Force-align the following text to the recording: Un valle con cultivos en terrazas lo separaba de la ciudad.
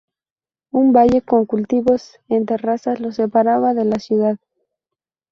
Un 0.71 0.93
valle 0.93 1.21
con 1.21 1.45
cultivos 1.45 2.17
en 2.27 2.47
terrazas 2.47 2.99
lo 2.99 3.11
separaba 3.11 3.75
de 3.75 3.85
la 3.85 3.99
ciudad. 3.99 4.39